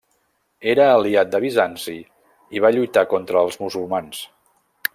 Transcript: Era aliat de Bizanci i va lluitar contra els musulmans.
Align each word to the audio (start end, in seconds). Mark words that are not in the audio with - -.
Era 0.71 0.85
aliat 0.93 1.29
de 1.35 1.41
Bizanci 1.43 1.95
i 2.59 2.63
va 2.65 2.73
lluitar 2.77 3.05
contra 3.13 3.45
els 3.49 3.61
musulmans. 3.65 4.25